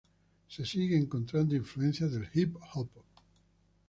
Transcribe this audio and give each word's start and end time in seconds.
Se 0.47 0.65
sigue 0.65 0.97
encontrando 0.97 1.55
influencias 1.55 2.11
del 2.11 2.27
hip 2.33 2.55
hop. 2.73 2.89